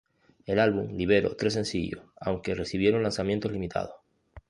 [0.47, 3.97] El álbum libero tres sencillos, aunque recibieron lanzamientos limitados.